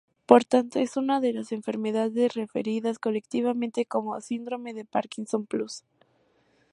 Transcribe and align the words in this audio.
Por 0.25 0.45
tanto, 0.45 0.79
es 0.79 0.97
una 0.97 1.21
de 1.21 1.31
las 1.31 1.51
enfermedades 1.51 2.33
referidas 2.33 2.97
colectivamente 2.97 3.85
como 3.85 4.19
síndromes 4.19 4.73
de 4.73 4.83
Parkinson 4.83 5.45
plus. 5.45 5.83